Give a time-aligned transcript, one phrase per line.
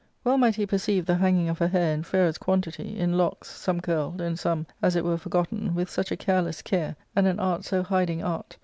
[0.23, 3.79] Well might he perceive the hanging of her hair in fairest quantity, in locks, some
[3.81, 7.27] curled, and some, as it were, for / gotten, with such a careless care, and
[7.27, 8.57] an art sojhidingjirt